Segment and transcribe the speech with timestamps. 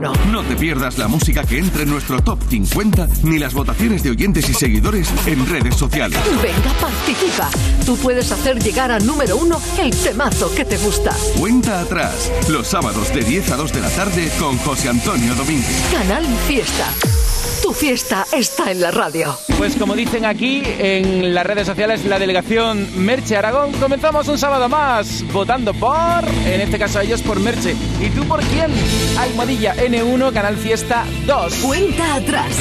[0.00, 0.12] No.
[0.30, 4.10] No te pierdas la música que entre en nuestro top 50 ni las votaciones de
[4.10, 6.18] oyentes y seguidores en redes sociales.
[6.42, 7.48] Venga, participa.
[7.84, 11.12] Tú puedes hacer llegar al número uno el temazo que te gusta.
[11.38, 15.88] Cuenta atrás, los sábados de 10 a 2 de la tarde con José Antonio Domínguez.
[15.92, 17.15] Canal Fiesta.
[17.62, 19.36] Tu fiesta está en la radio.
[19.58, 24.68] Pues como dicen aquí en las redes sociales, la delegación Merche Aragón, comenzamos un sábado
[24.68, 27.74] más votando por, en este caso ellos por Merche.
[28.00, 28.70] ¿Y tú por quién?
[29.18, 31.54] Almohadilla N1, Canal Fiesta 2.
[31.56, 32.52] Cuenta atrás.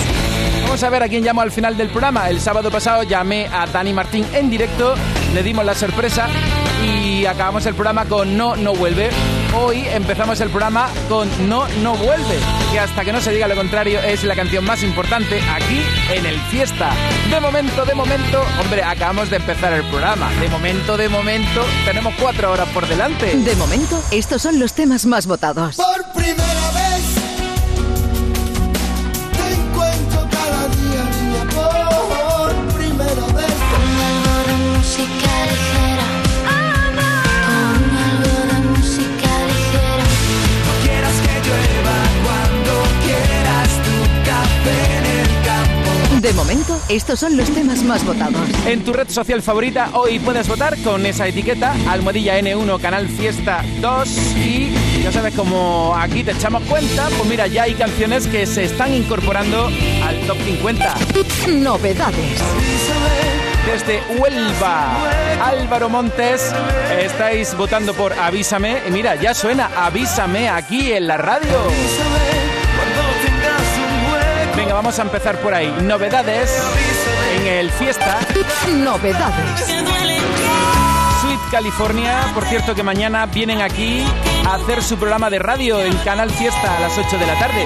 [0.63, 2.29] Vamos a ver a quién llamo al final del programa.
[2.29, 4.95] El sábado pasado llamé a Dani Martín en directo,
[5.33, 6.27] le dimos la sorpresa
[6.83, 9.09] y acabamos el programa con No, no vuelve.
[9.57, 12.39] Hoy empezamos el programa con No, no vuelve,
[12.73, 15.81] que hasta que no se diga lo contrario es la canción más importante aquí
[16.13, 16.91] en el Fiesta.
[17.29, 20.29] De momento, de momento, hombre, acabamos de empezar el programa.
[20.41, 23.33] De momento, de momento, tenemos cuatro horas por delante.
[23.37, 25.77] De momento, estos son los temas más votados.
[25.77, 26.64] Por primera
[46.25, 48.49] De momento, estos son los temas más votados.
[48.65, 53.63] En tu red social favorita hoy puedes votar con esa etiqueta Almohadilla N1 Canal Fiesta
[53.79, 58.47] 2 y ya sabes como aquí te echamos cuenta, pues mira, ya hay canciones que
[58.47, 59.67] se están incorporando
[60.03, 60.95] al top 50.
[61.59, 62.41] Novedades.
[63.67, 64.97] Desde Huelva,
[65.43, 66.51] Álvaro Montes,
[66.99, 71.59] estáis votando por Avísame y mira, ya suena Avísame aquí en la radio.
[74.75, 75.73] Vamos a empezar por ahí.
[75.83, 76.51] Novedades
[77.37, 78.19] en el Fiesta.
[78.75, 79.67] Novedades.
[81.21, 84.05] Sweet California, por cierto que mañana vienen aquí
[84.45, 87.65] a hacer su programa de radio en Canal Fiesta a las 8 de la tarde.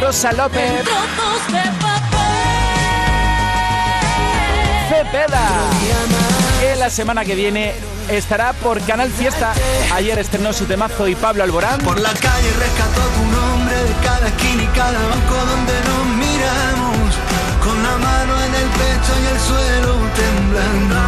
[0.00, 0.82] Rosa López,
[4.88, 5.48] Cepeda,
[6.60, 7.74] que la semana que viene
[8.08, 9.52] estará por Canal Fiesta.
[9.94, 11.80] Ayer estrenó su temazo y Pablo Alborán.
[11.80, 17.14] Por la calle rescató tu nombre de cada esquina y cada banco donde nos miramos.
[17.62, 21.00] Con la mano en el pecho y el suelo temblando,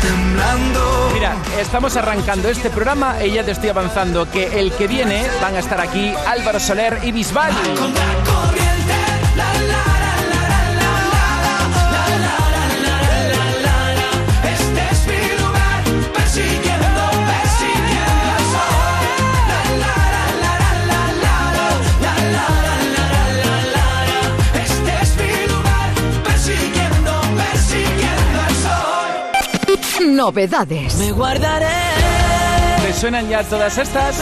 [0.00, 1.10] temblando.
[1.12, 5.56] Mira, estamos arrancando este programa y ya te estoy avanzando que el que viene van
[5.56, 7.52] a estar aquí Álvaro Soler y Bisbal.
[30.16, 30.94] Novedades.
[30.96, 31.66] Me guardaré.
[32.82, 34.18] ¿Te suenan ya todas estas?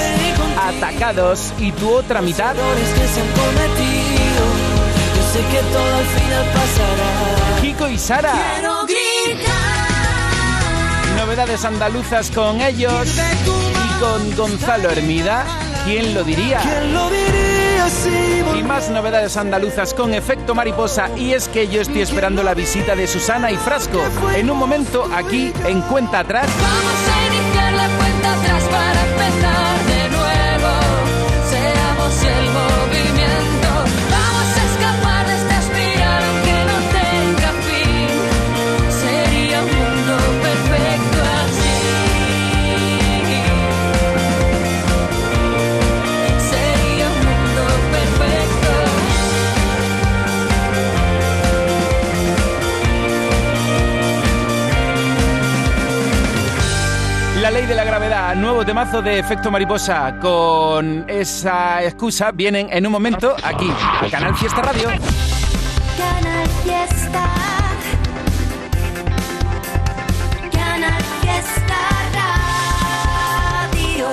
[0.61, 2.53] Atacados y tu otra mitad.
[2.53, 4.45] que se han cometido.
[5.15, 7.61] Yo sé que todo al final pasará.
[7.63, 8.33] Kiko y Sara.
[8.33, 9.55] Quiero gritar.
[11.17, 13.17] Novedades andaluzas con ellos
[13.47, 15.45] y con Gonzalo Hermida.
[15.85, 16.59] ¿Quién lo diría?
[16.59, 17.54] ¿Quién lo diría
[18.59, 21.11] Y más novedades andaluzas con efecto mariposa.
[21.19, 24.01] Y es que yo estoy esperando la visita de Susana y Frasco.
[24.35, 26.49] En un momento, aquí en Cuenta Atrás.
[58.41, 60.19] Nuevo temazo de efecto mariposa.
[60.21, 64.89] Con esa excusa vienen en un momento aquí, a Canal Fiesta Radio.
[65.97, 67.31] Canal Fiesta.
[70.53, 71.77] Canal Fiesta
[73.73, 74.07] Radio.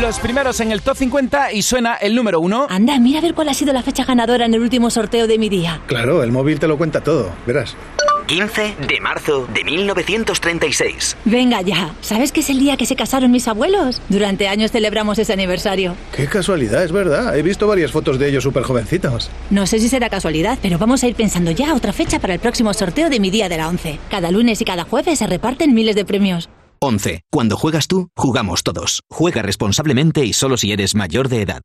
[0.00, 2.66] Los primeros en el top 50 y suena el número uno.
[2.68, 5.38] Anda, mira a ver cuál ha sido la fecha ganadora en el último sorteo de
[5.38, 5.80] mi día.
[5.86, 7.76] Claro, el móvil te lo cuenta todo, verás.
[8.26, 11.16] 15 de marzo de 1936.
[11.24, 14.00] Venga ya, ¿sabes que es el día que se casaron mis abuelos?
[14.08, 15.94] Durante años celebramos ese aniversario.
[16.14, 17.36] Qué casualidad, es verdad.
[17.36, 19.30] He visto varias fotos de ellos súper jovencitos.
[19.50, 22.40] No sé si será casualidad, pero vamos a ir pensando ya otra fecha para el
[22.40, 23.98] próximo sorteo de mi día de la 11.
[24.10, 26.48] Cada lunes y cada jueves se reparten miles de premios.
[26.80, 27.22] 11.
[27.30, 29.02] Cuando juegas tú, jugamos todos.
[29.10, 31.62] Juega responsablemente y solo si eres mayor de edad.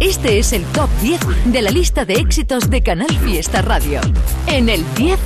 [0.00, 4.00] Este es el top 10 de la lista de éxitos de Canal Fiesta Radio.
[4.46, 5.18] En el 10,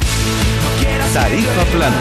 [1.12, 1.96] Tarifa plana.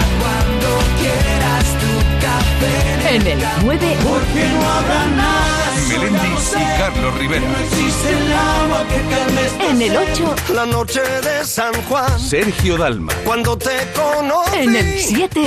[1.00, 3.16] quieras tu café.
[3.16, 5.50] En el 9, Porque no habrá nada.
[5.88, 7.42] Melendi y Carlos Rivera.
[7.42, 12.20] No existe el agua que calme esta en el 8, La noche de San Juan,
[12.20, 13.14] Sergio Dalma.
[13.24, 14.58] cuando te conocí.
[14.60, 15.42] en el 7,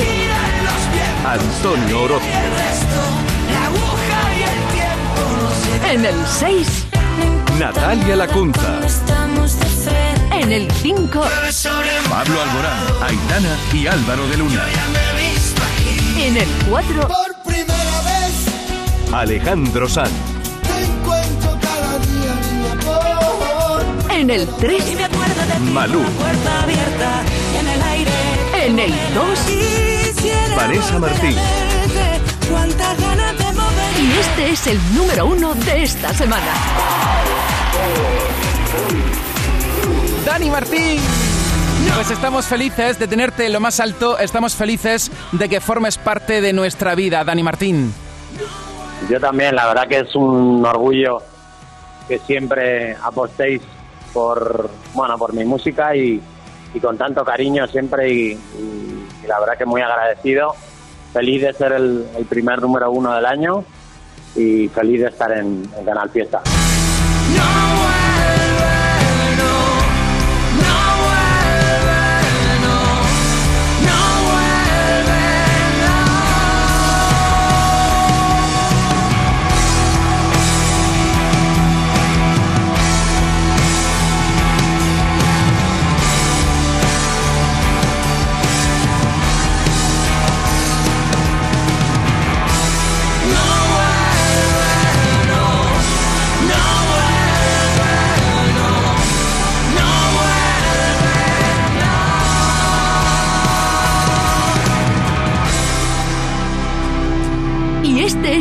[1.27, 2.27] Antonio Orozco.
[5.91, 6.87] En el 6,
[7.59, 8.81] Natalia Lacunza.
[10.33, 11.21] En el 5,
[12.11, 12.79] Pablo Alborán.
[13.03, 14.65] Aitana y Álvaro de Luna.
[16.19, 20.11] en el 4, Por primera vez Alejandro Sanz.
[20.63, 23.85] te encuentro cada día, mi amor.
[24.11, 26.01] en el 3, Y me acuerdo de ti Malú.
[27.61, 28.11] en el aire.
[28.67, 31.37] en el 2 Quisiera Vanessa Martín.
[33.99, 36.53] y este es el número 1 de esta semana.
[40.25, 41.01] Dani Martín.
[41.95, 46.41] Pues estamos felices de tenerte en lo más alto, estamos felices de que formes parte
[46.41, 47.93] de nuestra vida, Dani Martín.
[49.09, 51.23] Yo también, la verdad que es un orgullo
[52.09, 53.63] que siempre apostéis
[54.13, 56.21] por, bueno, por mi música y,
[56.83, 58.39] con tanto cariño siempre y,
[59.27, 60.55] la verdad que muy agradecido.
[61.13, 63.65] Feliz de ser el, el primer número uno del año
[64.35, 66.43] y feliz de estar en, en Canal Fiesta.
[67.37, 68.06] Y este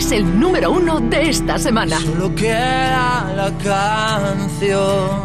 [0.05, 1.99] es el número 1 de esta semana.
[1.99, 5.23] Solo queda la canción.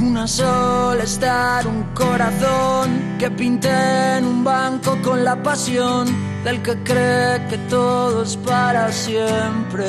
[0.00, 6.08] Una sola estar, un corazón que pinté en un banco con la pasión
[6.44, 9.84] del que cree que todo es para siempre.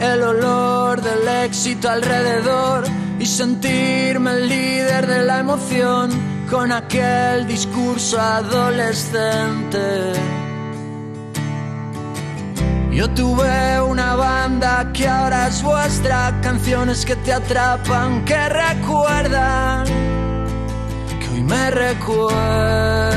[0.00, 2.84] El olor del éxito alrededor
[3.20, 6.10] y sentirme el líder de la emoción
[6.50, 9.78] con aquel discurso adolescente.
[12.98, 19.86] Yo tuve una banda que ahora es vuestra, canciones que te atrapan, que recuerdan,
[21.20, 23.12] que hoy me recuerdan.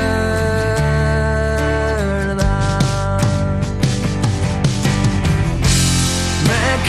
[6.46, 6.88] Me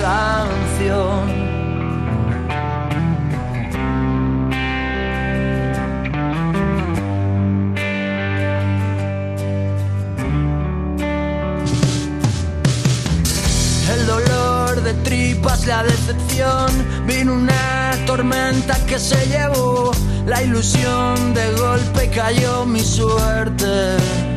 [0.00, 1.30] canción.
[13.92, 16.70] El dolor de tripas, la decepción,
[17.06, 19.92] vino una tormenta que se llevó
[20.26, 24.33] la ilusión de golpe cayó mi suerte.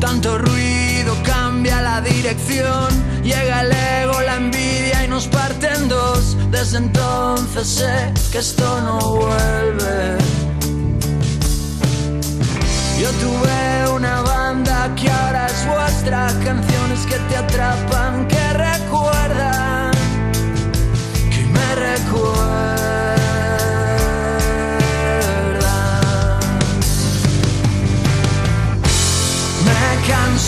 [0.00, 2.88] Tanto ruido cambia la dirección,
[3.22, 6.36] llega el ego, la envidia y nos parte en dos.
[6.50, 10.18] Desde entonces sé que esto no vuelve.
[13.00, 19.92] Yo tuve una banda que ahora es vuestra, canciones que te atrapan, que recuerdan,
[21.30, 22.87] que me recuerdan.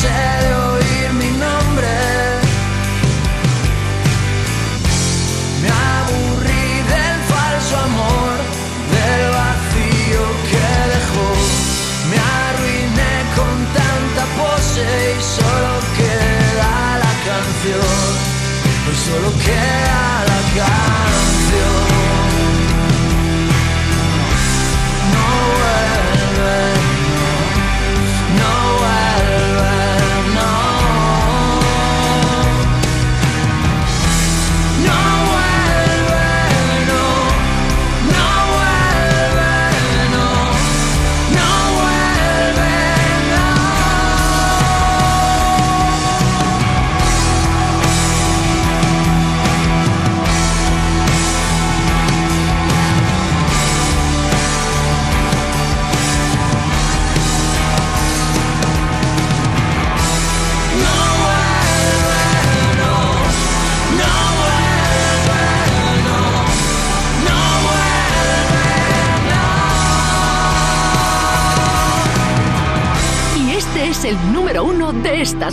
[0.02, 0.69] Me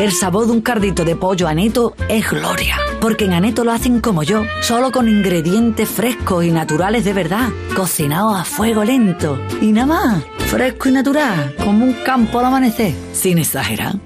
[0.00, 2.78] El sabor de un cardito de pollo aneto es gloria.
[3.00, 7.50] Porque en Aneto lo hacen como yo, solo con ingredientes frescos y naturales de verdad,
[7.76, 9.40] cocinados a fuego lento.
[9.60, 13.96] Y nada más, fresco y natural, como un campo al amanecer, sin exagerar.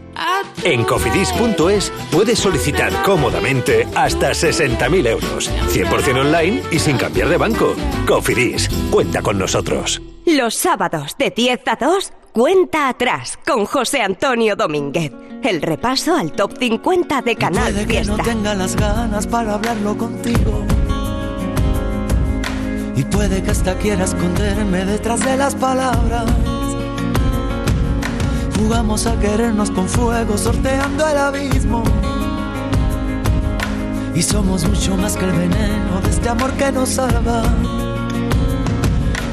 [0.65, 5.51] En cofidis.es puedes solicitar cómodamente hasta 60.000 euros.
[5.69, 7.75] 100% online y sin cambiar de banco.
[8.07, 10.01] Cofidis, cuenta con nosotros.
[10.25, 15.11] Los sábados de 10 a 2, cuenta atrás con José Antonio Domínguez.
[15.43, 18.23] El repaso al top 50 de Canal Puede que no Fiesta.
[18.25, 20.63] tenga las ganas para hablarlo contigo.
[22.95, 26.27] Y puede que hasta quiera esconderme detrás de las palabras.
[28.59, 31.85] Jugamos a querernos con fuego, sorteando el abismo.
[34.15, 37.45] Y somos mucho más que el veneno de este amor que nos salva.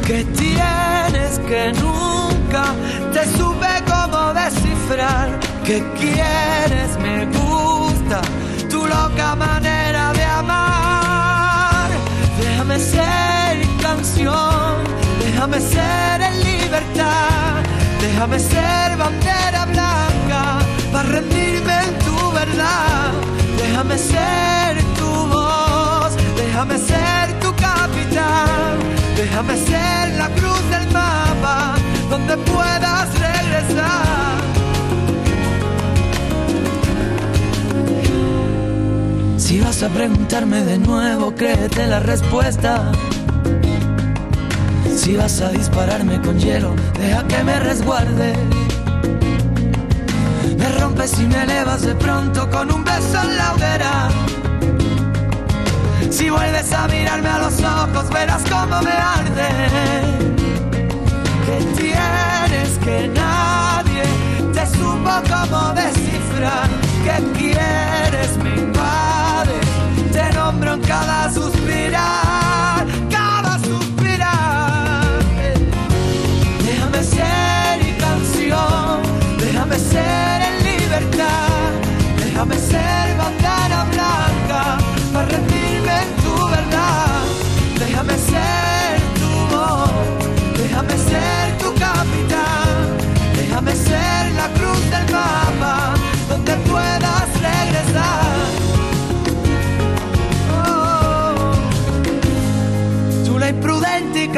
[0.05, 2.65] Que tienes que nunca
[3.13, 5.29] te supe cómo descifrar.
[5.63, 8.21] Que quieres, me gusta
[8.69, 11.89] tu loca manera de amar.
[12.39, 14.83] Déjame ser canción,
[15.19, 17.63] déjame ser en libertad,
[18.01, 20.59] déjame ser bandera blanca
[20.91, 23.11] para rendirme en tu verdad.
[23.57, 28.73] Déjame ser tu voz, déjame ser tu capitán,
[29.23, 31.75] déjame ser la cruz del mapa
[32.09, 34.37] donde puedas regresar.
[39.37, 42.91] Si vas a preguntarme de nuevo, créete la respuesta.
[44.95, 48.33] Si vas a dispararme con hielo, deja que me resguarde.
[50.57, 54.09] Me rompes y me elevas de pronto con un beso en la hoguera.
[56.13, 59.49] Si vuelves a mirarme a los ojos, verás cómo me arde.
[61.43, 64.03] Que tienes que nadie
[64.53, 66.69] te supo cómo descifrar.
[67.03, 69.59] Que quieres, me invade.
[70.11, 72.22] Te nombro en cada suspirar,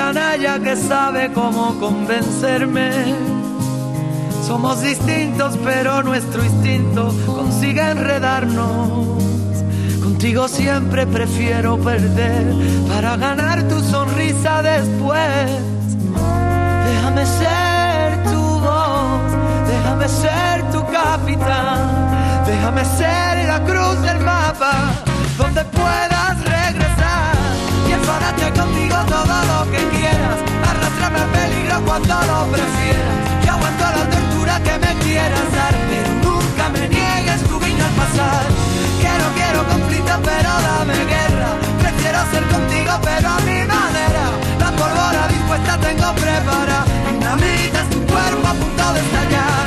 [0.06, 2.92] canalla que sabe cómo convencerme.
[4.46, 9.24] Somos distintos, pero nuestro instinto consigue enredarnos.
[10.04, 12.46] Contigo siempre prefiero perder
[12.88, 15.50] para ganar tu sonrisa después.
[16.88, 19.22] Déjame ser tu voz,
[19.74, 21.80] déjame ser tu capitán,
[22.46, 24.76] déjame ser la cruz del mapa
[25.36, 27.34] donde puedas regresar
[27.90, 29.95] y enfadarte contigo todo lo que
[31.06, 33.46] arrastrarme al peligro cuando lo prefieras.
[33.46, 37.92] Yo aguanto la tortura que me quieras dar, pero nunca me niegues tu guiño al
[37.92, 38.46] pasar.
[39.00, 41.50] Quiero, quiero conflicto, pero dame guerra.
[41.80, 44.24] Prefiero ser contigo, pero a mi manera.
[44.60, 46.86] La pólvora dispuesta tengo preparada.
[47.12, 49.65] Dinamita es tu cuerpo a punto de estallar.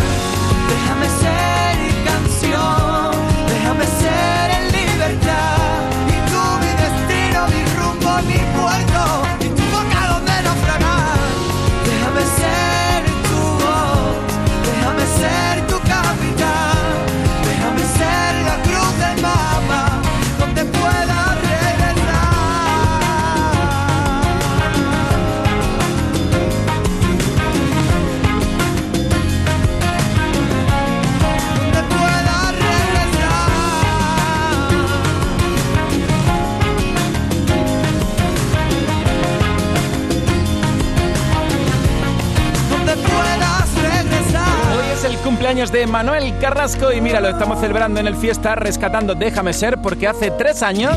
[45.49, 49.79] Cumpleaños de Manuel Carrasco y mira, lo estamos celebrando en el fiesta rescatando Déjame ser
[49.79, 50.95] porque hace tres años,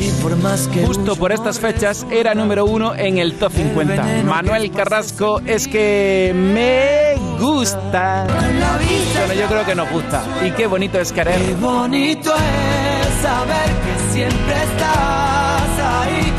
[0.86, 4.24] justo por estas fechas, era número uno en el top 50.
[4.26, 8.28] Manuel Carrasco es que me gusta.
[8.28, 10.22] Bueno, yo creo que nos gusta.
[10.46, 11.40] Y qué bonito es querer.
[11.40, 16.34] Qué bonito es saber que siempre estás ahí.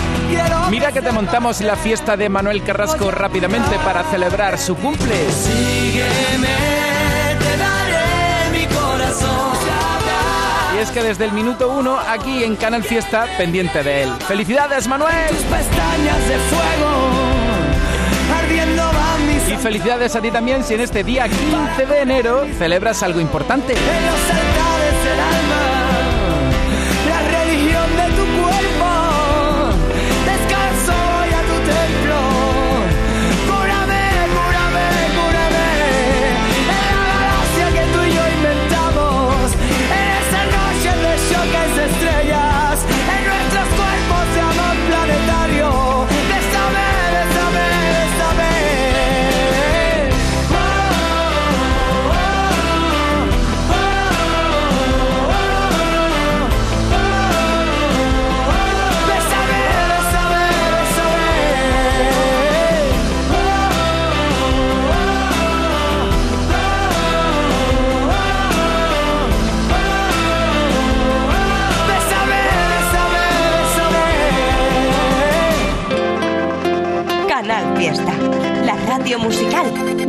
[0.70, 5.14] Mira que te montamos la fiesta de Manuel Carrasco rápidamente para celebrar su cumple.
[5.30, 6.81] Sígueme,
[10.82, 14.10] Es que desde el minuto uno, aquí en Canal Fiesta, pendiente de él.
[14.26, 15.28] ¡Felicidades, Manuel!
[15.28, 16.90] Pestañas de fuego,
[18.36, 18.90] ardiendo
[19.48, 23.76] Y felicidades a ti también si en este día 15 de enero celebras algo importante.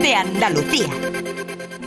[0.04, 0.88] De Andalucía.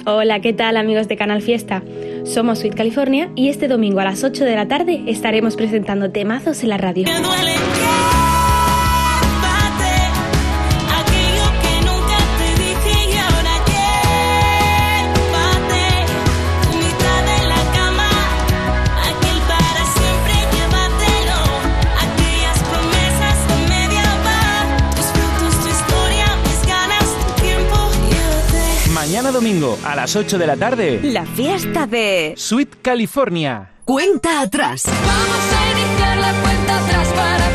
[0.06, 1.82] Hola, ¿qué tal amigos de Canal Fiesta?
[2.24, 6.62] Somos Sweet California y este domingo a las 8 de la tarde estaremos presentando temazos
[6.62, 7.06] en la radio.
[7.06, 7.75] Aquello
[29.46, 33.70] domingo a las 8 de la tarde, La fiesta de Sweet California.
[33.84, 34.86] Cuenta atrás.
[34.86, 37.45] Vamos a iniciar la cuenta atrás para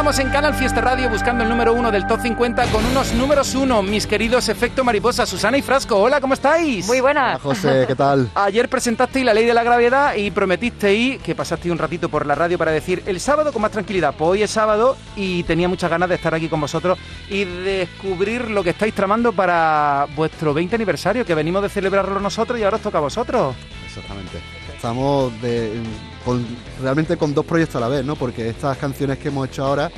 [0.00, 3.54] Estamos en Canal Fiesta Radio buscando el número uno del Top 50 con unos números
[3.54, 5.98] uno, mis queridos Efecto Mariposa, Susana y Frasco.
[5.98, 6.86] Hola, ¿cómo estáis?
[6.86, 7.38] Muy buenas.
[7.42, 8.30] José, ¿qué tal?
[8.34, 12.34] Ayer presentasteis la ley de la gravedad y prometisteis que pasasteis un ratito por la
[12.34, 14.14] radio para decir el sábado con más tranquilidad.
[14.16, 18.50] Pues hoy es sábado y tenía muchas ganas de estar aquí con vosotros y descubrir
[18.50, 22.76] lo que estáis tramando para vuestro 20 aniversario, que venimos de celebrarlo nosotros y ahora
[22.78, 23.54] os toca a vosotros.
[23.86, 24.38] Exactamente.
[24.74, 25.78] Estamos de-
[26.24, 26.44] con-
[26.82, 28.16] realmente con dos proyectos a la vez, ¿no?
[28.16, 29.90] Porque estas canciones que hemos hecho ahora,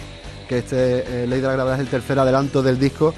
[0.48, 3.14] que este eh, Ley de la Gravedad es el tercer adelanto del disco,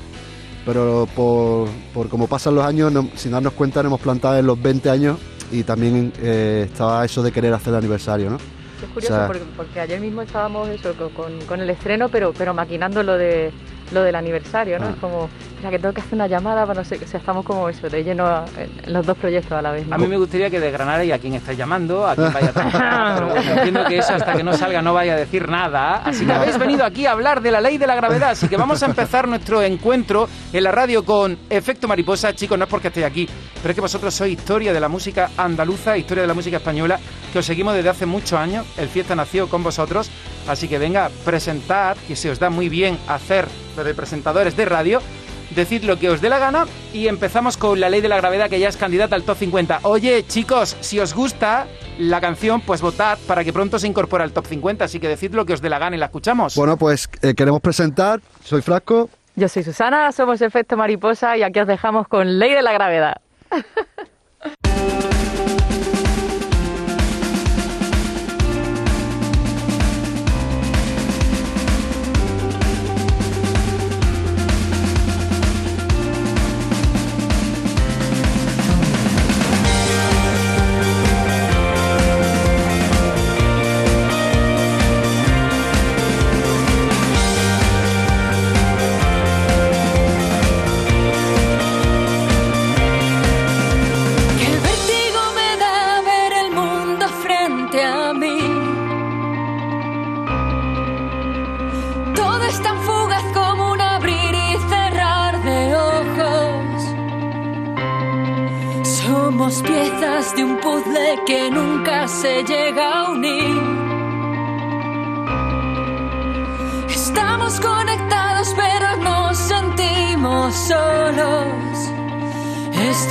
[0.64, 4.46] pero por, por como pasan los años, no- sin darnos cuenta, nos hemos plantado en
[4.46, 5.18] los 20 años
[5.52, 8.36] y también eh, estaba eso de querer hacer el aniversario, ¿no?
[8.36, 12.08] Es curioso O sea- porque, porque ayer mismo estábamos eso, co- con, con el estreno,
[12.08, 13.52] pero, pero maquinando lo de
[13.92, 14.86] lo del aniversario, ¿no?
[14.86, 14.90] Ah.
[14.90, 15.28] Es como,
[15.64, 17.88] sea, que tengo que hacer una llamada para no sé, o sea, estamos como eso,
[17.88, 19.86] de lleno a- en los dos proyectos a la vez.
[19.86, 19.94] ¿no?
[19.94, 23.14] A mí me gustaría que desgranarais a quién estáis llamando, a quién vaya a trabajar,
[23.14, 26.02] pero bueno, entiendo que eso hasta que no salga no vaya a decir nada.
[26.04, 28.56] Así que habéis venido aquí a hablar de la ley de la gravedad, así que
[28.56, 32.34] vamos a empezar nuestro encuentro en la radio con Efecto Mariposa.
[32.34, 33.28] Chicos, no es porque estéis aquí,
[33.62, 36.98] pero es que vosotros sois historia de la música andaluza, historia de la música española,
[37.32, 38.66] que os seguimos desde hace muchos años.
[38.76, 40.10] El Fiesta nació con vosotros,
[40.48, 43.46] así que venga, presentad, que se os da muy bien hacer
[43.76, 45.00] de presentadores de radio.
[45.54, 48.50] Decid lo que os dé la gana y empezamos con la ley de la gravedad
[48.50, 49.80] que ya es candidata al top 50.
[49.82, 51.66] Oye, chicos, si os gusta
[51.98, 54.84] la canción, pues votad para que pronto se incorpore al top 50.
[54.84, 56.56] Así que decid lo que os dé la gana y la escuchamos.
[56.56, 61.60] Bueno, pues eh, queremos presentar, soy Frasco, Yo soy Susana, somos Efecto Mariposa y aquí
[61.60, 63.14] os dejamos con Ley de la Gravedad.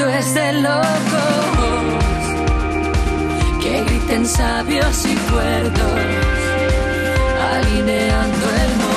[0.10, 0.86] Es de locos.
[3.62, 6.00] Que griten sabios y cuerdos.
[7.54, 8.92] Alineando el momento.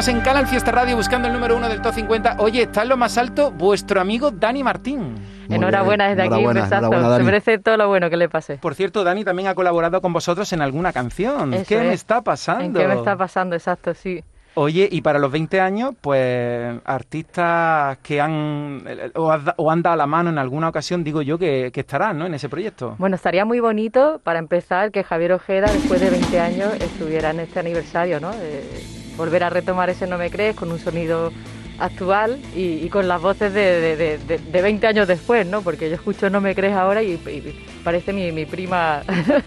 [0.00, 2.36] Estamos en Canal Fiesta Radio buscando el número uno del Top 50.
[2.38, 5.14] Oye, está en lo más alto vuestro amigo Dani Martín.
[5.50, 7.16] Enhorabuena desde aquí, besazo.
[7.18, 8.56] Se merece todo lo bueno que le pase.
[8.56, 11.52] Por cierto, Dani también ha colaborado con vosotros en alguna canción.
[11.52, 11.94] Eso ¿Qué me es.
[11.94, 12.64] está pasando?
[12.64, 13.56] ¿En qué me está pasando?
[13.56, 14.24] Exacto, sí.
[14.54, 18.82] Oye, y para los 20 años, pues artistas que han
[19.14, 22.24] o, han dado la mano en alguna ocasión, digo yo, que, que estarán ¿no?
[22.24, 22.94] en ese proyecto.
[22.96, 27.40] Bueno, estaría muy bonito, para empezar, que Javier Ojeda, después de 20 años, estuviera en
[27.40, 28.30] este aniversario, ¿no?
[28.30, 31.30] De volver a retomar ese No me crees con un sonido
[31.78, 35.62] actual y, y con las voces de, de- de- de- de 20 años después, ¿no?
[35.62, 39.02] Porque yo escucho No me crees ahora y, y parece mi, mi prima,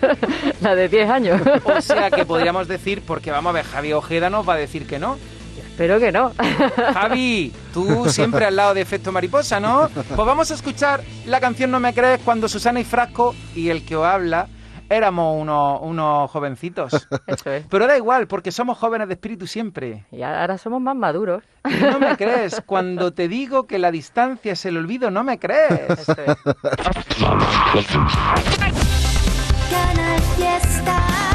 [0.62, 1.42] la de 10 años.
[1.64, 4.88] O sea que podríamos decir, porque vamos a ver, Javi Ojeda nos va a decir
[4.88, 5.18] que no.
[5.58, 6.32] Espero que no.
[6.94, 9.90] Javi, tú siempre al lado de Efecto Mariposa, ¿no?
[9.90, 13.84] Pues vamos a escuchar la canción No me crees cuando Susana y Frasco y el
[13.86, 14.48] que os habla
[14.94, 16.94] éramos unos, unos jovencitos.
[17.28, 17.66] Eso es.
[17.70, 20.06] Pero da igual, porque somos jóvenes de espíritu siempre.
[20.12, 21.44] Y ahora somos más maduros.
[21.64, 22.62] No me crees.
[22.66, 26.06] Cuando te digo que la distancia es el olvido, no me crees.
[29.70, 31.33] Canal Fiesta.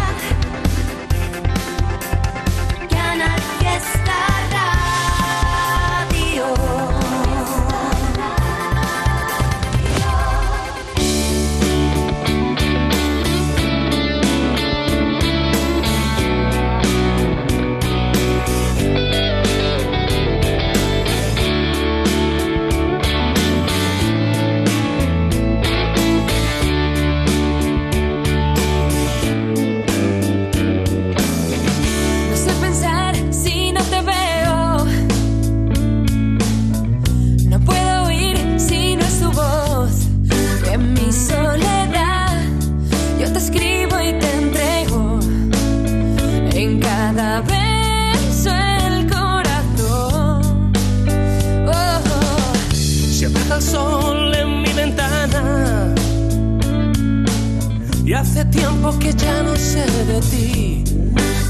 [60.07, 60.83] De ti.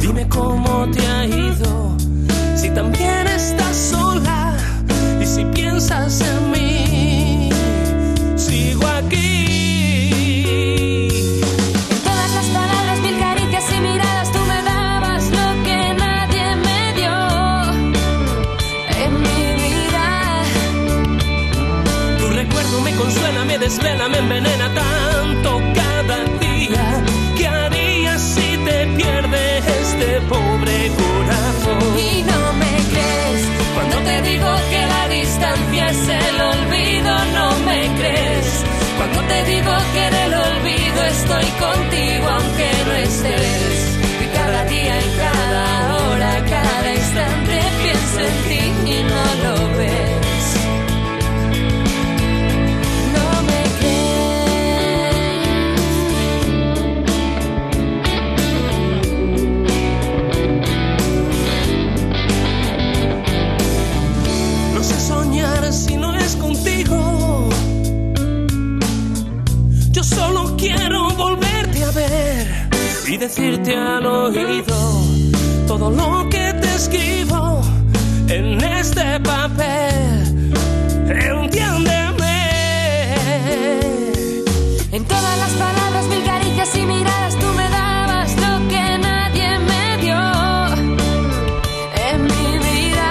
[0.01, 1.97] Dime cómo te ha ido,
[2.57, 4.57] si también estás sola
[5.21, 7.51] y si piensas en mí.
[8.35, 9.49] Sigo aquí.
[11.91, 16.93] En todas las palabras, mil caricias y miradas, tú me dabas lo que nadie me
[16.99, 17.17] dio
[19.05, 20.43] en mi vida.
[22.19, 25.68] Tu recuerdo me consuela, me desvela, me envenena tanto
[73.29, 74.79] decirte al oído
[75.67, 77.61] todo lo que te escribo
[78.27, 80.49] en este papel.
[81.11, 82.39] Entiéndeme.
[84.93, 89.85] En todas las palabras, mil caricias y miradas, tú me dabas lo que nadie me
[90.05, 90.21] dio
[92.09, 93.11] en mi vida.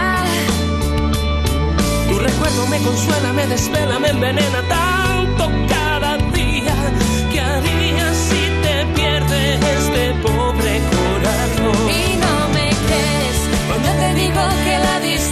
[2.09, 4.96] Tu recuerdo me consuela, me desvela, me envenena tanto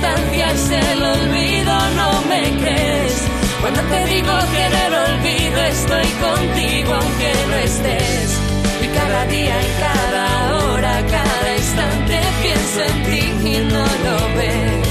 [0.06, 3.24] distancia el olvido, no me crees.
[3.62, 8.40] Cuando te digo que en el olvido estoy contigo aunque no estés.
[8.84, 14.85] Y cada día y cada hora, cada instante pienso en ti y no lo ves.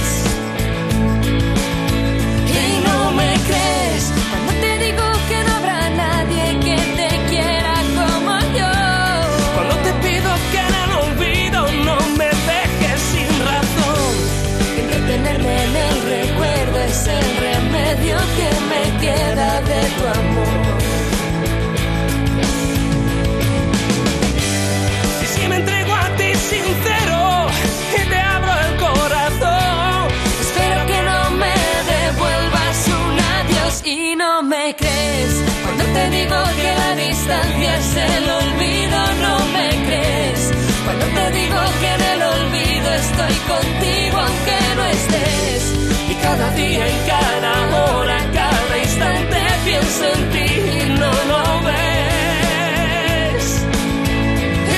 [37.76, 40.52] Es el olvido, no me crees.
[40.84, 45.62] Cuando te digo que en el olvido estoy contigo aunque no estés.
[46.10, 53.44] y cada día y cada hora, cada instante pienso en ti y no lo ves.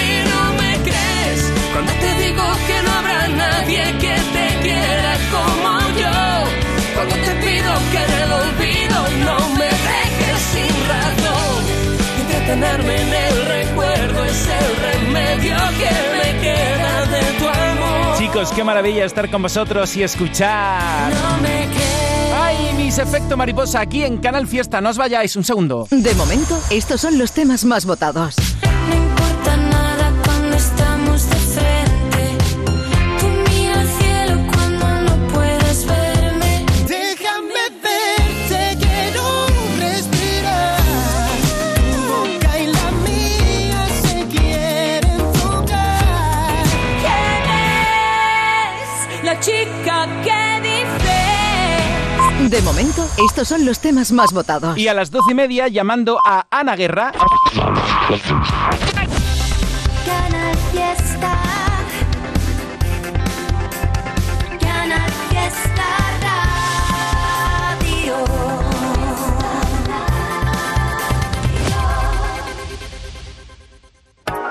[0.03, 1.41] Y no me crees
[1.73, 5.71] Cuando te digo que no habrá nadie que te quiera como
[6.03, 6.17] yo.
[6.95, 9.46] cuando te pido que en el olvido no
[12.47, 18.19] Entretenerme en el recuerdo es el remedio que me queda de tu amor.
[18.19, 21.13] Chicos, qué maravilla estar con vosotros y escuchar.
[21.13, 21.67] No me.
[22.39, 23.81] ¡Ay, mis efecto mariposa!
[23.81, 24.81] Aquí en Canal Fiesta.
[24.81, 25.89] No os vayáis, un segundo.
[25.91, 28.37] De momento, estos son los temas más votados.
[52.57, 54.79] De momento, estos son los temas más votados.
[54.79, 57.13] Y a las doce y media, llamando a Ana Guerra.
[60.07, 61.39] Canal Fiesta.
[64.59, 65.85] Canal Fiesta
[67.83, 68.25] Radio.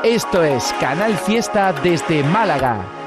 [0.04, 3.05] Esto es Canal Fiesta desde Málaga.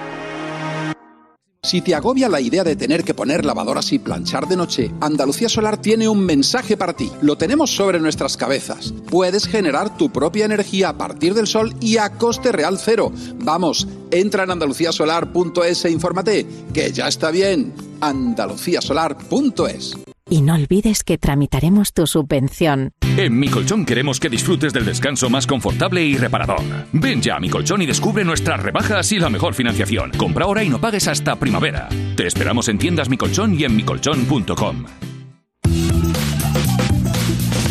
[1.68, 5.50] Si te agobia la idea de tener que poner lavadoras y planchar de noche, Andalucía
[5.50, 7.12] Solar tiene un mensaje para ti.
[7.20, 8.94] Lo tenemos sobre nuestras cabezas.
[9.11, 13.12] Puedes generar tu propia energía a partir del sol y a coste real cero.
[13.35, 17.74] Vamos, entra en andaluciasolar.es e infórmate, que ya está bien.
[18.00, 22.92] andaluciasolar.es Y no olvides que tramitaremos tu subvención.
[23.16, 26.62] En Mi Colchón queremos que disfrutes del descanso más confortable y reparador.
[26.92, 30.10] Ven ya a Mi Colchón y descubre nuestras rebajas y la mejor financiación.
[30.12, 31.88] Compra ahora y no pagues hasta primavera.
[32.16, 34.84] Te esperamos en tiendas Mi Colchón y en micolchón.com.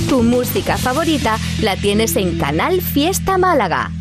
[0.10, 3.92] Tu música favorita la tienes en Canal Fiesta Málaga.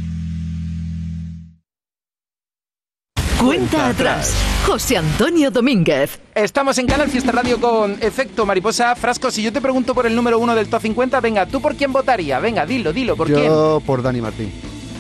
[3.40, 4.34] Cuenta atrás.
[4.66, 6.18] José Antonio Domínguez.
[6.34, 8.96] Estamos en Canal Fiesta Radio con Efecto Mariposa.
[8.96, 11.76] Frasco, si yo te pregunto por el número uno del top 50, venga, ¿tú por
[11.76, 12.38] quién votaría?
[12.40, 13.44] Venga, dilo, dilo, ¿por quién?
[13.44, 14.50] Yo por Dani Martín.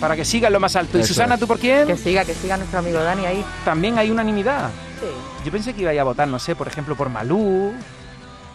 [0.00, 0.98] Para que siga lo más alto.
[0.98, 1.40] ¿Y Susana, es.
[1.40, 1.86] tú por quién?
[1.86, 3.44] Que siga, que siga nuestro amigo Dani ahí.
[3.64, 4.70] También hay unanimidad.
[5.00, 5.06] Sí.
[5.46, 7.72] Yo pensé que iba a votar, no sé, por ejemplo, por Malú.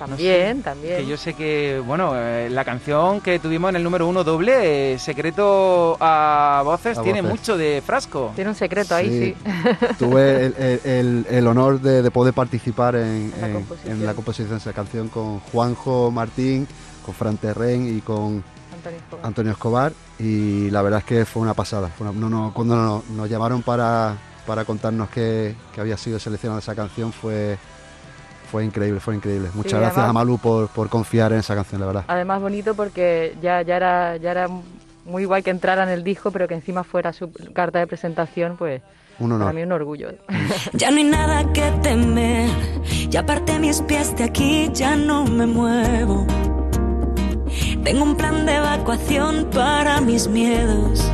[0.07, 0.97] También, también.
[0.97, 4.93] Que yo sé que, bueno, eh, la canción que tuvimos en el número uno doble,
[4.93, 7.39] eh, Secreto a Voces, A tiene voces.
[7.39, 8.31] mucho de frasco.
[8.35, 9.51] Tiene un secreto ahí, sí.
[9.99, 13.47] Tuve el, el- el- el honor de, de poder participar en, La
[13.91, 16.67] en- la composición de esa canción con Juanjo Martín,
[17.05, 19.25] con Fran Terren y con Antonio Escobar.
[19.25, 19.93] Antonio Escobar.
[20.19, 21.89] Y la verdad es que fue una pasada.
[21.89, 26.19] Fue una- no, no, cuando nos, nos llamaron para, para contarnos que, que había sido
[26.19, 27.57] seleccionada esa canción fue,
[28.51, 29.49] fue increíble, fue increíble.
[29.53, 32.03] Muchas Sí, gracias además- a Malu por, por confiar en esa canción, la verdad.
[32.07, 34.47] Además bonito porque ya, ya, era, ya era
[35.05, 38.57] muy guay que entrara en el disco, pero que encima fuera su carta de presentación,
[38.57, 38.81] pues
[39.19, 39.47] Un honor.
[39.47, 40.09] para mí un orgullo.
[40.73, 42.49] Ya no hay nada que temer,
[43.09, 46.27] ya aparté mis pies de aquí, ya no me muevo.
[47.83, 51.09] Tengo un plan de evacuación para mis miedos.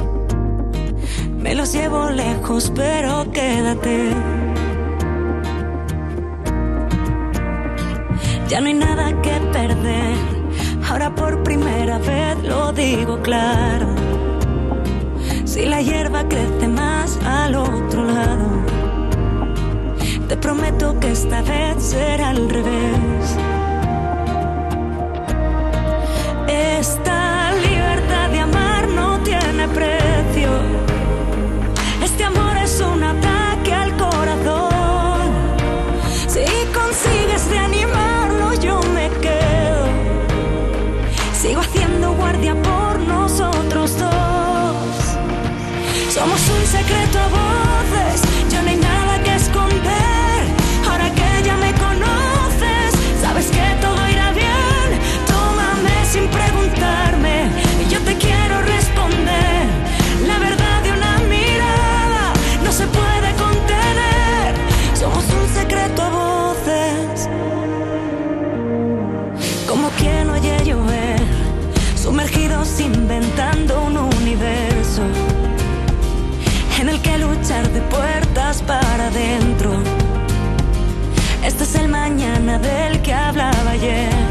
[1.37, 4.13] Me los llevo lejos, pero quédate.
[8.47, 10.17] Ya no hay nada que perder,
[10.89, 13.87] ahora por primera vez lo digo claro.
[15.43, 18.47] Si la hierba crece más al otro lado,
[20.29, 23.35] te prometo que esta vez será al revés.
[26.47, 27.06] Esta
[46.77, 47.66] secreto a
[82.57, 84.26] del que hablaba ayer.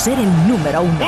[0.00, 0.98] Ser el número uno.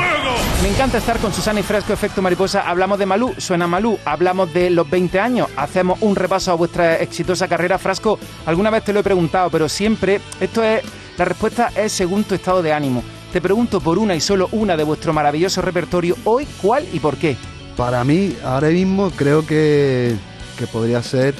[0.62, 2.68] Me encanta estar con Susana y Fresco Efecto Mariposa.
[2.68, 3.99] Hablamos de Malú, suena Malú.
[4.05, 5.49] Hablamos de los 20 años.
[5.57, 7.78] Hacemos un repaso a vuestra exitosa carrera.
[7.78, 10.82] Frasco, alguna vez te lo he preguntado, pero siempre esto es
[11.16, 13.03] la respuesta es según tu estado de ánimo.
[13.32, 16.14] Te pregunto por una y solo una de vuestro maravilloso repertorio.
[16.24, 17.38] Hoy, ¿cuál y por qué?
[17.78, 20.14] Para mí, ahora mismo creo que,
[20.59, 21.34] que podría ser.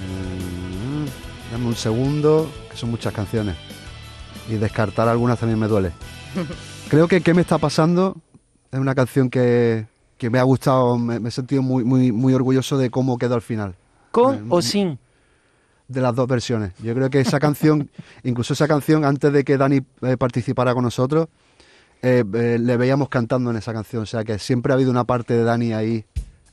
[0.00, 3.54] mm, dame un segundo, que son muchas canciones.
[4.48, 5.92] Y descartar algunas también me duele.
[6.88, 8.16] Creo que ¿Qué me está pasando?
[8.70, 9.86] Es una canción que,
[10.18, 13.34] que me ha gustado, me, me he sentido muy, muy, muy orgulloso de cómo quedó
[13.34, 13.76] al final.
[14.10, 14.98] ¿Con o sin?
[15.88, 16.72] De las dos versiones.
[16.82, 17.90] Yo creo que esa canción,
[18.22, 21.28] incluso esa canción, antes de que Dani eh, participara con nosotros,
[22.02, 24.02] eh, eh, le veíamos cantando en esa canción.
[24.02, 26.04] O sea que siempre ha habido una parte de Dani ahí,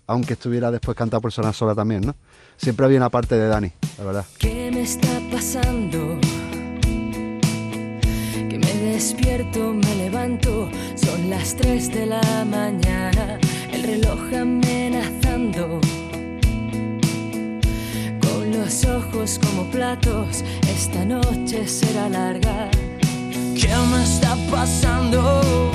[0.08, 2.16] aunque estuviera después cantado por Persona Sola también, ¿no?
[2.58, 4.26] Siempre había una parte de Dani, la verdad.
[4.38, 6.20] ¿Qué me está pasando?
[8.82, 13.38] Despierto, me levanto, son las 3 de la mañana,
[13.72, 15.80] el reloj amenazando.
[18.22, 22.72] Con los ojos como platos, esta noche será larga.
[23.56, 25.72] ¿Qué me está pasando?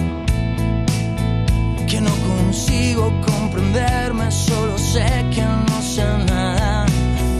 [1.86, 6.86] Que no consigo comprenderme, solo sé que no sé nada.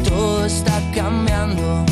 [0.05, 1.85] Todo está cambiando.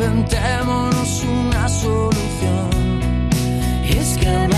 [0.00, 2.70] Inventémonos una solución.
[3.84, 4.49] Es que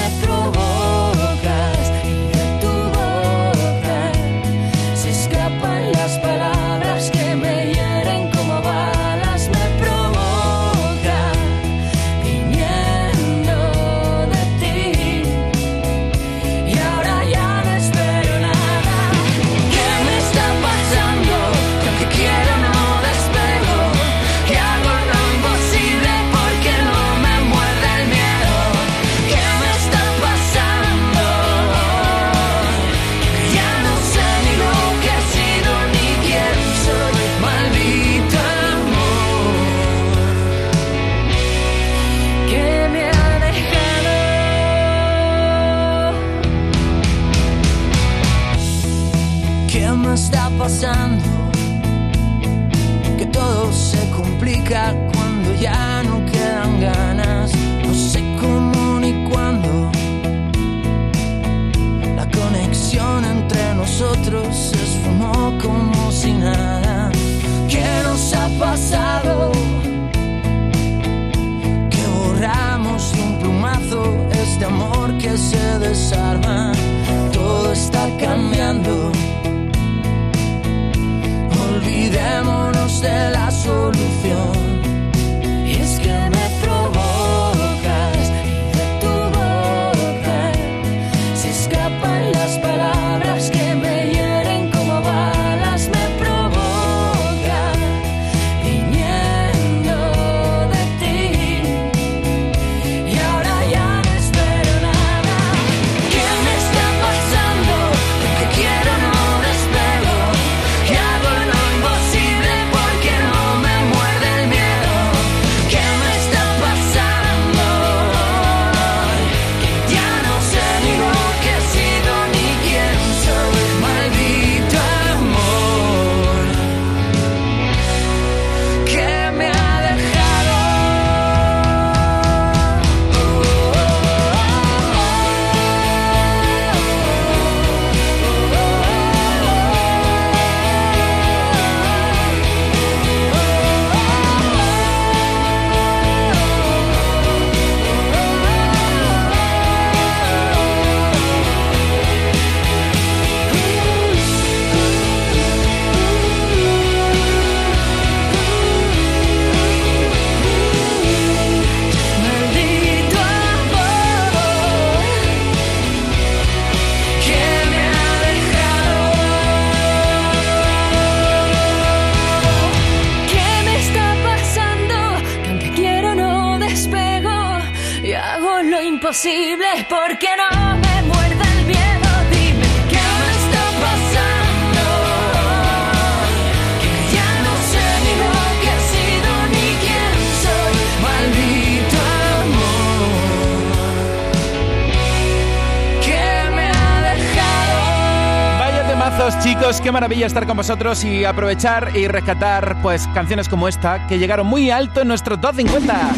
[199.73, 204.19] chicos, qué maravilla estar con vosotros y aprovechar y rescatar pues canciones como esta que
[204.19, 206.11] llegaron muy alto en nuestro top 50.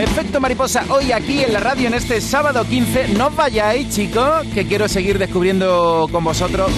[0.00, 3.08] Efecto mariposa hoy aquí en la radio en este sábado 15.
[3.08, 6.70] No vayáis, chicos, que quiero seguir descubriendo con vosotros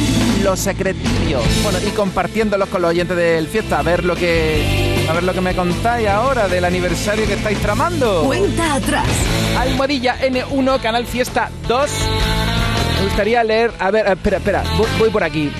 [0.42, 1.42] los secretillos.
[1.62, 3.78] Bueno, y compartiéndolos con los oyentes del fiesta.
[3.78, 7.58] A ver lo que a ver lo que me contáis ahora del aniversario que estáis
[7.58, 8.24] tramando.
[8.24, 9.06] Cuenta atrás.
[9.58, 11.90] Almohadilla N1, Canal Fiesta 2.
[12.98, 13.72] Me gustaría leer.
[13.78, 15.50] A ver, espera, espera, voy, voy por aquí.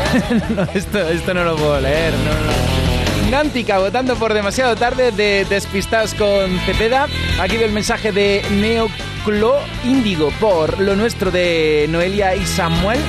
[0.74, 3.30] Esto, esto no lo puedo leer, no.
[3.30, 7.06] Nántica votando por demasiado tarde de Despistados con Cepeda.
[7.40, 8.88] Aquí veo el mensaje de Neo
[9.24, 13.00] Clo Índigo por lo nuestro de Noelia y Samuel.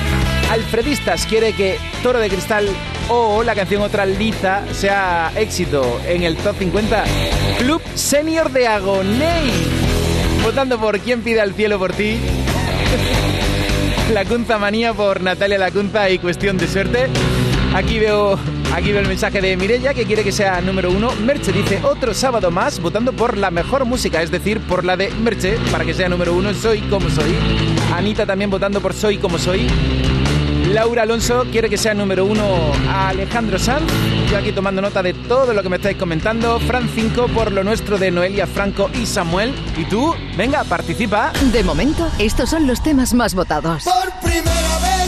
[0.50, 2.68] Alfredistas quiere que Toro de Cristal
[3.08, 7.04] o la canción Otra Liza sea éxito en el top 50.
[7.58, 9.52] Club Senior de Agoney.
[10.42, 12.18] Votando por quién pide al cielo por ti.
[14.12, 17.08] La Cunza Manía por Natalia Lacunza y Cuestión de Suerte.
[17.74, 18.38] Aquí veo,
[18.74, 21.10] aquí veo el mensaje de Mirella que quiere que sea número uno.
[21.24, 25.10] Merche dice otro sábado más votando por la mejor música, es decir, por la de
[25.10, 26.52] Merche para que sea número uno.
[26.52, 27.34] Soy como soy.
[27.94, 29.66] Anita también votando por Soy como soy.
[30.74, 33.84] Laura Alonso quiere que sea número uno a Alejandro Sanz.
[34.28, 36.58] Yo aquí tomando nota de todo lo que me estáis comentando.
[36.58, 39.54] Fran 5 por lo nuestro de Noelia Franco y Samuel.
[39.76, 41.32] Y tú, venga, participa.
[41.52, 43.84] De momento, estos son los temas más votados.
[43.84, 45.03] Por primera vez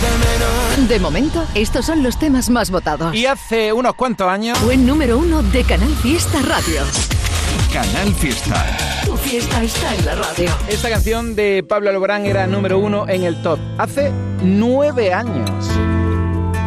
[0.00, 0.88] de menos.
[0.88, 3.14] De momento, estos son los temas más votados.
[3.14, 4.58] Y hace unos cuantos años.
[4.58, 6.82] Fue número uno de Canal Fiesta Radio.
[7.72, 8.76] Canal Fiesta.
[9.04, 10.50] Tu fiesta está en la radio.
[10.68, 13.58] Esta canción de Pablo Alborán era número uno en el top.
[13.78, 14.12] Hace
[14.42, 15.68] nueve años.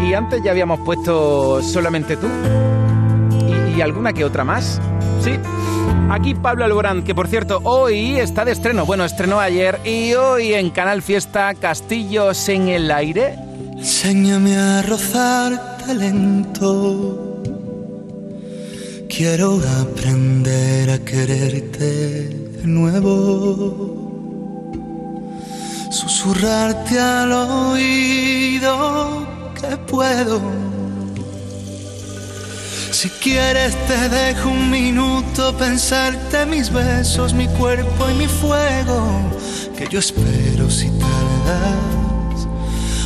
[0.02, 2.28] Y antes ya habíamos puesto solamente tú.
[3.32, 4.80] Y, y alguna que otra más.
[5.24, 5.40] Sí.
[6.10, 8.86] Aquí Pablo Alborán, que por cierto, hoy está de estreno.
[8.86, 9.80] Bueno, estrenó ayer.
[9.84, 13.36] Y hoy en Canal Fiesta, Castillos en el aire.
[13.78, 17.42] Enséñame a rozarte lento.
[19.10, 24.04] Quiero aprender a quererte de nuevo.
[25.92, 29.28] Susurrarte al oído
[29.60, 30.73] que puedo.
[32.94, 39.32] Si quieres te dejo un minuto pensarte mis besos, mi cuerpo y mi fuego.
[39.76, 42.48] Que yo espero si tardas,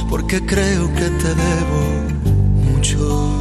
[0.09, 3.36] porque creo que te debo mucho.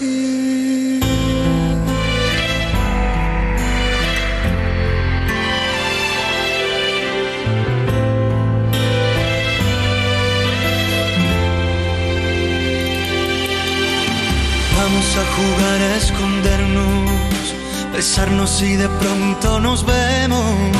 [0.00, 0.08] Vamos
[15.16, 17.10] a jugar a escondernos,
[17.92, 20.79] besarnos y de pronto nos vemos.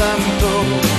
[0.00, 0.89] Tanto.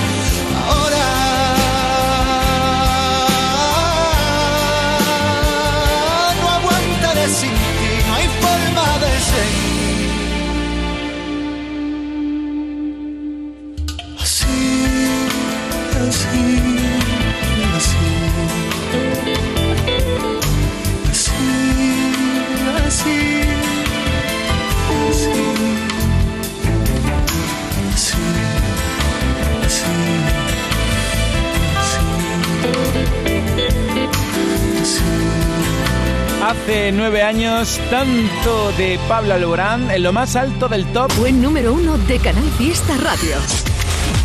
[36.52, 41.10] Hace nueve años, tanto de Pablo Alborán en lo más alto del top.
[41.16, 43.36] Buen número uno de Canal Fiesta Radio.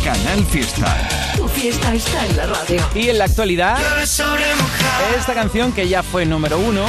[0.04, 1.08] Canal Fiesta.
[1.38, 2.82] Tu fiesta está en la radio.
[2.94, 6.84] Y en la actualidad, esta canción que ya fue número uno,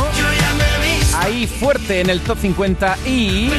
[1.16, 3.50] ahí fuerte en el top 50 y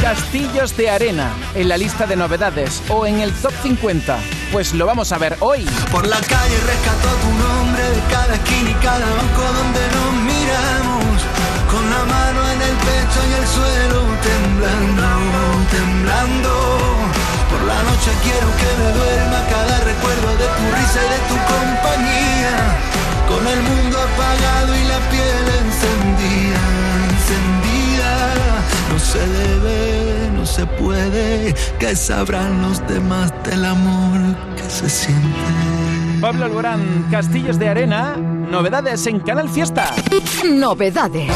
[0.00, 4.18] Castillos de Arena en la lista de novedades o en el top 50.
[4.50, 5.66] Pues lo vamos a ver hoy.
[5.92, 11.18] Por la calle rescató tu nombre de cada esquina y cada banco donde nos miramos.
[11.72, 15.06] Con la mano en el pecho y el suelo temblando,
[15.76, 16.52] temblando.
[17.50, 21.36] Por la noche quiero que me duerma cada recuerdo de tu risa y de tu
[21.54, 22.54] compañía.
[23.30, 26.62] Con el mundo apagado y la piel encendida,
[27.10, 28.12] encendida.
[28.90, 34.20] No se debe, no se puede, que sabrán los demás del amor
[34.56, 36.13] que se siente.
[36.24, 39.94] Pablo Alborán, Castillos de Arena, novedades en Canal Fiesta.
[40.54, 41.30] Novedades.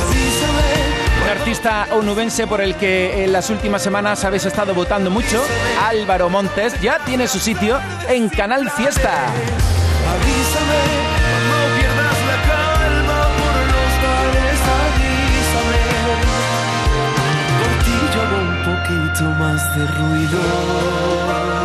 [1.22, 5.45] Un artista onubense por el que en las últimas semanas habéis estado votando mucho,
[5.78, 7.78] Álvaro Montes, ya tiene su sitio
[8.09, 9.26] en Canal Fiesta.
[9.26, 10.80] Avísame
[11.20, 15.84] cuando pierdas la calma por los bares, avísame.
[17.61, 21.58] Por ti yo hago un poquito más de ruido.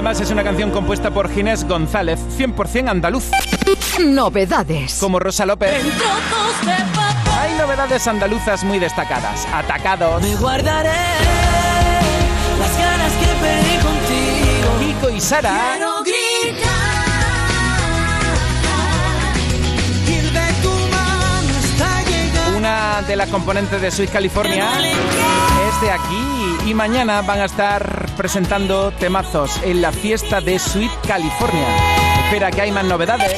[0.00, 3.24] Además es una canción compuesta por Ginés González, 100% andaluz.
[4.02, 4.96] Novedades.
[4.98, 5.74] Como Rosa López.
[7.38, 9.46] Hay novedades andaluzas muy destacadas.
[9.52, 10.22] Atacados.
[10.22, 10.88] Me guardaré
[12.58, 14.78] las ganas que perdí contigo.
[15.02, 15.74] Kiko y Sara.
[15.74, 16.70] Quiero gritar.
[22.56, 24.66] Una de las componentes de Sweet California
[25.80, 30.90] es de aquí y mañana van a estar presentando temazos en la fiesta de Sweet
[31.06, 31.66] California.
[32.24, 33.36] Espera que hay más novedades.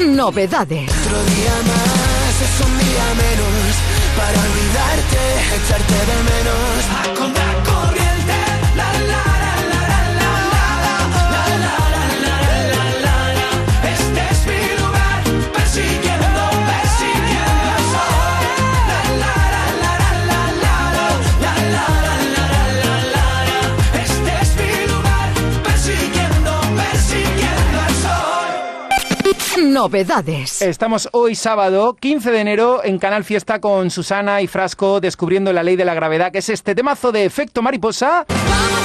[0.00, 0.90] Novedades.
[0.90, 3.74] Otro día más es un día menos
[4.16, 5.20] para olvidarte,
[5.56, 7.73] echarte de menos.
[29.74, 30.62] Novedades.
[30.62, 35.64] Estamos hoy sábado 15 de enero en Canal Fiesta con Susana y Frasco descubriendo la
[35.64, 38.24] ley de la gravedad, que es este temazo de efecto mariposa.
[38.28, 38.83] Vamos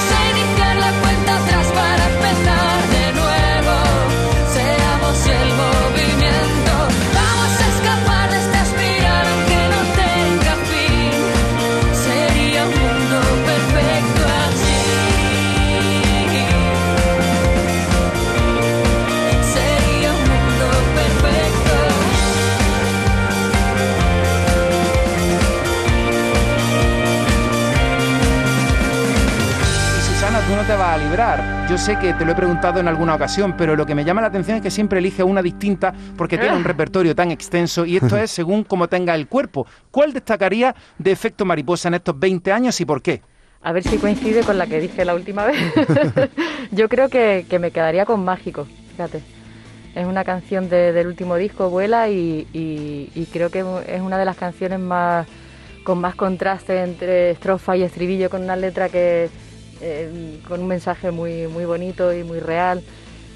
[30.60, 31.66] no te vas a librar.
[31.70, 34.20] Yo sé que te lo he preguntado en alguna ocasión, pero lo que me llama
[34.20, 37.96] la atención es que siempre elige una distinta porque tiene un repertorio tan extenso y
[37.96, 39.66] esto es según cómo tenga el cuerpo.
[39.90, 43.22] ¿Cuál destacaría de efecto mariposa en estos 20 años y por qué?
[43.62, 45.56] A ver si coincide con la que dije la última vez.
[46.72, 49.22] Yo creo que, que me quedaría con Mágico, fíjate.
[49.94, 54.18] Es una canción de- del último disco, Vuela, y, y- y creo que es una
[54.18, 55.26] de las canciones más
[55.84, 59.30] con más contraste entre estrofa y estribillo, con una letra que
[59.80, 62.82] eh, con un mensaje muy, muy bonito y muy real.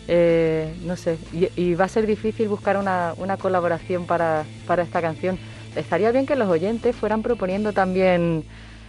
[0.07, 4.83] Eh, no sé, y, y va a ser difícil buscar una, una colaboración para, para
[4.83, 5.39] esta canción.
[5.77, 8.45] Estaría bien que los oyentes fueran proponiendo también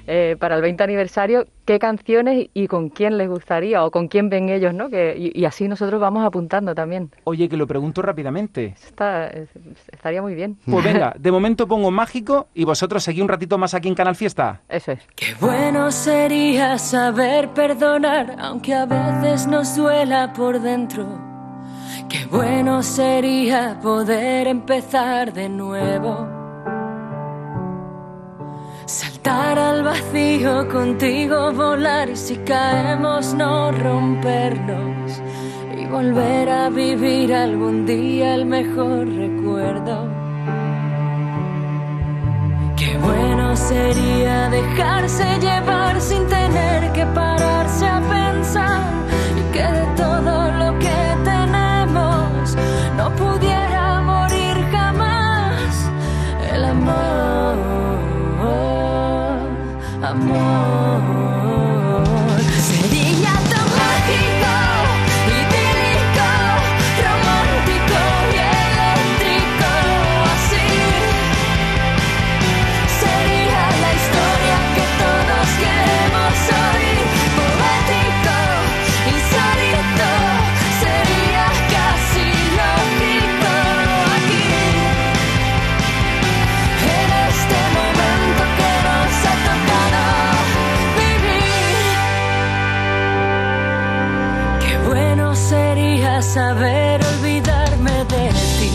[0.07, 4.29] eh, para el 20 aniversario qué canciones y con quién les gustaría o con quién
[4.29, 4.89] ven ellos, ¿no?
[4.89, 7.09] Que, y, y así nosotros vamos apuntando también.
[7.23, 8.75] Oye, que lo pregunto rápidamente.
[8.83, 9.49] Está, es-
[9.91, 10.57] estaría muy bien.
[10.69, 14.15] Pues venga, de momento pongo mágico y vosotros seguís un ratito más aquí en Canal
[14.15, 14.61] Fiesta.
[14.69, 14.99] Eso es.
[15.15, 21.05] Qué bueno sería saber perdonar, aunque a veces nos duela por dentro.
[22.09, 26.44] Qué bueno sería poder empezar de nuevo.
[28.85, 35.19] Saltar al vacío contigo, volar y si caemos no rompernos
[35.75, 40.07] y volver a vivir algún día el mejor recuerdo.
[42.77, 48.81] Qué bueno sería dejarse llevar sin tener que pararse a pensar
[49.35, 52.55] y que de todo lo que tenemos
[52.97, 53.44] no pudiera
[60.35, 60.74] wall.
[96.35, 98.27] Saber olvidarme de
[98.59, 98.71] ti.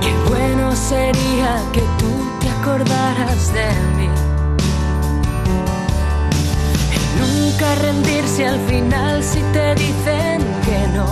[0.00, 4.08] Qué bueno sería que tú te acordaras de mí.
[6.94, 11.08] Y nunca rendirse al final si te dicen que no.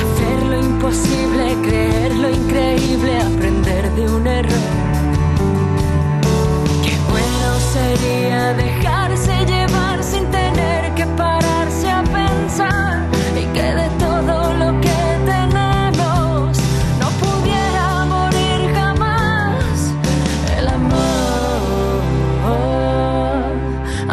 [0.00, 4.66] Hacer lo imposible, creer lo increíble, aprender de un error.
[6.84, 9.05] Qué bueno sería dejarse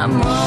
[0.03, 0.42] amor.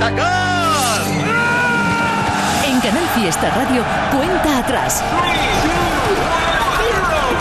[0.00, 1.02] ¡Atacar!
[2.64, 3.84] En Canal Fiesta Radio,
[4.16, 5.04] cuenta atrás.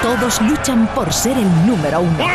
[0.01, 2.25] Todos luchan por ser el número uno.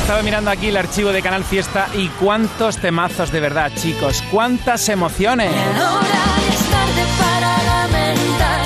[0.00, 4.22] Estaba mirando aquí el archivo de Canal Fiesta y cuántos temazos de verdad, chicos.
[4.30, 5.50] Cuántas emociones.
[5.52, 8.60] Ahora es tarde para lamentar.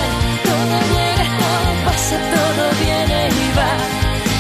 [0.45, 3.73] Todo llega, todo pasa, todo viene y va.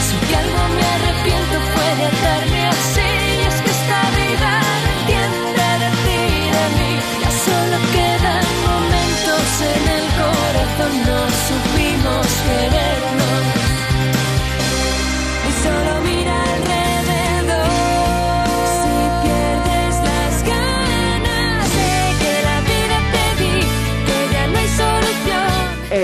[0.02, 2.55] Si de algo me arrepiento fue de atarme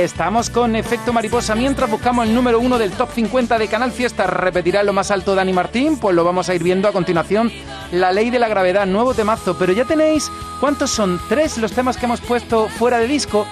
[0.02, 4.26] Estamos con efecto mariposa mientras buscamos el número uno del top 50 de Canal Fiesta.
[4.26, 5.96] ¿Repetirá lo más alto Dani Martín?
[5.96, 7.52] Pues lo vamos a ir viendo a continuación.
[7.92, 9.56] La ley de la gravedad, nuevo temazo.
[9.56, 11.20] Pero ya tenéis, ¿cuántos son?
[11.28, 13.46] Tres los temas que hemos puesto fuera de disco.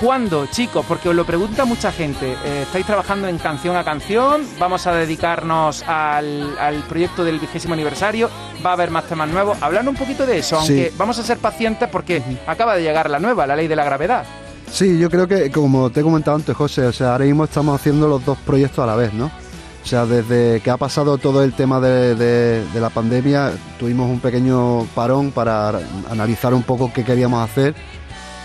[0.00, 0.84] ¿Cuándo, chicos?
[0.86, 2.32] Porque os lo pregunta mucha gente.
[2.44, 4.42] Eh, ¿Estáis trabajando en canción a canción?
[4.58, 8.28] ¿Vamos a dedicarnos al, al proyecto del vigésimo aniversario?
[8.64, 9.56] ¿Va a haber más temas nuevos?
[9.62, 13.18] Hablar un poquito de eso, aunque vamos a ser pacientes porque acaba de llegar la
[13.18, 14.24] nueva, la ley de la gravedad.
[14.70, 17.74] Sí, yo creo que, como te he comentado antes, José, o sea, ahora mismo estamos
[17.80, 19.26] haciendo los dos proyectos a la vez, ¿no?
[19.26, 24.10] O sea, desde que ha pasado todo el tema de, de- de la pandemia, tuvimos
[24.10, 25.78] un pequeño parón para
[26.10, 27.74] analizar un poco qué queríamos hacer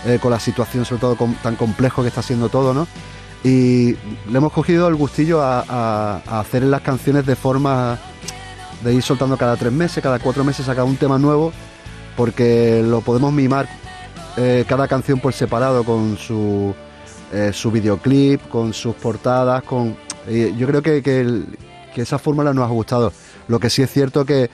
[0.06, 2.86] eh, con la situación, sobre todo tan complejo que está siendo todo, ¿no?
[3.44, 3.92] Y
[4.30, 7.98] le hemos cogido el gustillo a, a- a hacer las canciones de forma
[8.84, 11.52] de ir soltando cada tres meses, cada cuatro meses, sacar un tema nuevo,
[12.16, 13.68] porque lo podemos mimar
[14.36, 16.74] eh, cada canción por separado con su,
[17.32, 19.96] eh, su videoclip, con sus portadas, con
[20.56, 21.46] yo creo que, que, el-
[21.94, 23.12] que esa fórmula nos ha gustado.
[23.48, 24.50] Lo que sí es cierto que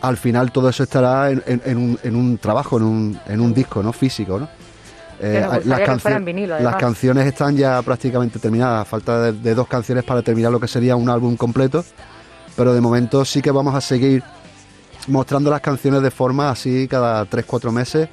[0.00, 3.40] al final todo eso estará en, en- en un, en un trabajo, en un, en
[3.40, 3.92] un disco, ¿no?
[3.92, 4.48] Físico, ¿no?
[5.20, 5.44] Eh,
[6.24, 10.60] vinilo, las canciones están ya prácticamente terminadas, falta de, de dos canciones para terminar lo
[10.60, 11.84] que sería un álbum completo,
[12.56, 14.22] pero de momento sí que vamos a seguir
[15.08, 18.08] mostrando las canciones de forma así cada 3-4 meses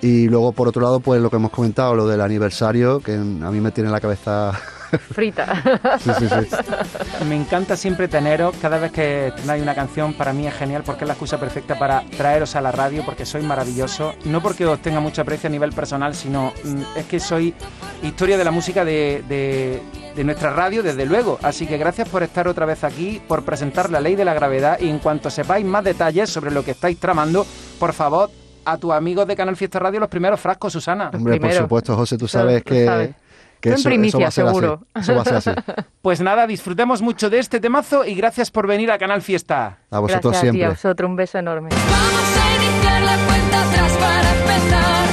[0.00, 3.18] y luego por otro lado pues lo que hemos comentado, lo del aniversario, que a
[3.50, 4.52] mí me tiene la cabeza
[5.12, 5.62] frita.
[5.98, 7.24] Sí, sí, sí.
[7.28, 8.54] Me encanta siempre teneros.
[8.60, 11.78] Cada vez que hay una canción, para mí es genial porque es la excusa perfecta
[11.78, 14.14] para traeros a la radio, porque sois maravilloso.
[14.24, 17.54] No porque os tenga mucho aprecio a nivel personal, sino mm, es que soy
[18.02, 19.82] historia de la música de, de-
[20.14, 21.38] de nuestra radio, desde luego.
[21.42, 24.78] Así que gracias por estar otra vez aquí, por presentar la ley de la gravedad.
[24.80, 27.46] Y en cuanto sepáis más detalles sobre lo que estáis tramando,
[27.78, 28.28] por favor,
[28.64, 31.10] a tus amigos de Canal Fiesta Radio, los primeros frascos, Susana.
[31.14, 33.10] Hombre, por supuesto, José, tú sabes Tú que, sabes.
[33.60, 34.80] Que eso, primicia, eso va a ser seguro.
[34.94, 35.02] así.
[35.10, 35.50] Eso va a ser así.
[36.02, 39.78] Pues nada, disfrutemos mucho de este temazo y gracias por venir a Canal Fiesta.
[39.90, 40.64] A vosotros Gracias a ti, siempre.
[40.66, 41.68] a vosotros, un beso enorme.
[41.70, 45.07] Iniciar la cuenta atrás para empezar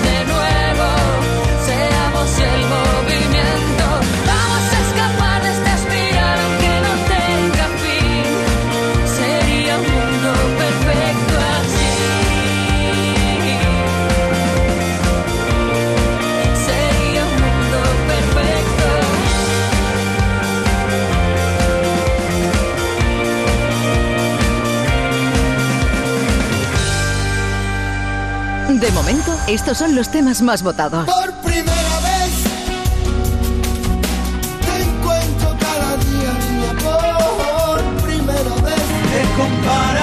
[28.86, 31.08] De momento, estos son los temas más votados.
[31.08, 32.44] Por primera vez
[34.62, 38.84] te encuentro cada día, niña, por primera vez.
[39.12, 39.95] Te compararé,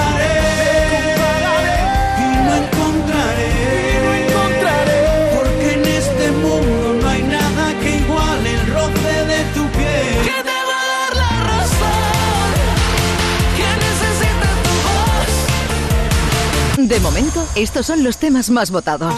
[17.63, 19.15] estos son los temas más votados.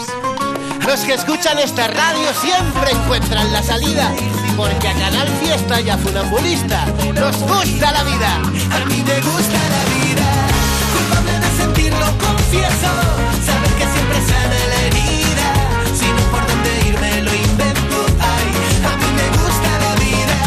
[0.86, 4.12] Los que escuchan esta radio siempre encuentran la salida,
[4.56, 8.36] porque a Canal Fiesta y a Funambulista nos gusta la vida.
[8.36, 10.26] A mí me gusta la vida,
[10.94, 12.90] culpable de sentirlo, confieso.
[13.44, 15.48] Saber que siempre sana la herida,
[15.98, 18.06] si no por dónde irme lo invento.
[18.20, 18.46] Ay,
[18.86, 20.38] a mí me gusta la vida.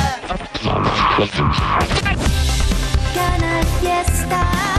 [3.13, 4.78] Canal Fiesta.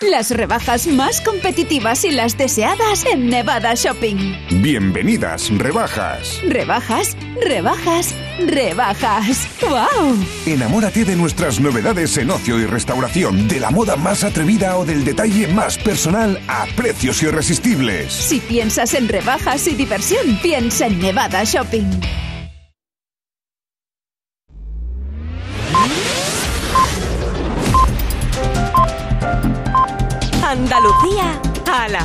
[0.00, 4.34] Las rebajas más competitivas y las deseadas en Nevada Shopping.
[4.60, 6.40] Bienvenidas, rebajas.
[6.48, 8.12] Rebajas, rebajas,
[8.44, 9.46] rebajas.
[9.62, 10.16] ¡Wow!
[10.46, 15.04] Enamórate de nuestras novedades en ocio y restauración, de la moda más atrevida o del
[15.04, 18.12] detalle más personal a precios irresistibles.
[18.12, 21.88] Si piensas en rebajas y diversión, piensa en Nevada Shopping.
[30.54, 32.02] Andalucía a la